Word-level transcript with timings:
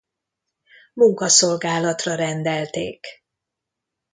Munkaszolgálatra 0.93 2.15
rendelték. 2.15 3.07